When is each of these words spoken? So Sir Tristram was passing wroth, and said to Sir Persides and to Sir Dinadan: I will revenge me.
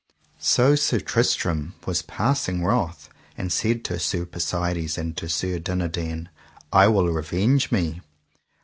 So 0.39 0.73
Sir 0.75 0.99
Tristram 0.99 1.75
was 1.85 2.01
passing 2.01 2.63
wroth, 2.63 3.07
and 3.37 3.53
said 3.53 3.83
to 3.85 3.99
Sir 3.99 4.25
Persides 4.25 4.97
and 4.97 5.15
to 5.17 5.29
Sir 5.29 5.59
Dinadan: 5.59 6.29
I 6.73 6.87
will 6.87 7.09
revenge 7.09 7.71
me. 7.71 8.01